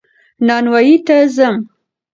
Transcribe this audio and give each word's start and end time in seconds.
نانوايي 0.45 0.95
ته 1.05 1.17
ځم 1.35 1.55